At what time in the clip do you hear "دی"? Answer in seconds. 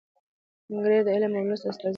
1.89-1.89